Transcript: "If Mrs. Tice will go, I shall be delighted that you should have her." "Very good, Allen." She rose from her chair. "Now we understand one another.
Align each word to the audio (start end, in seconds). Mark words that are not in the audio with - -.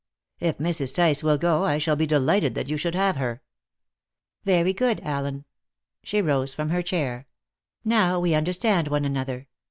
"If 0.39 0.57
Mrs. 0.57 0.95
Tice 0.95 1.21
will 1.21 1.37
go, 1.37 1.63
I 1.63 1.77
shall 1.77 1.95
be 1.95 2.07
delighted 2.07 2.55
that 2.55 2.67
you 2.67 2.75
should 2.75 2.95
have 2.95 3.17
her." 3.17 3.43
"Very 4.43 4.73
good, 4.73 4.99
Allen." 5.03 5.45
She 6.01 6.23
rose 6.23 6.55
from 6.55 6.71
her 6.71 6.81
chair. 6.81 7.27
"Now 7.85 8.19
we 8.19 8.33
understand 8.33 8.87
one 8.87 9.05
another. 9.05 9.47